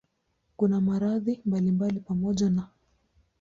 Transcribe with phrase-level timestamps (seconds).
[0.57, 2.67] Kuna maradhi mbalimbali pamoja na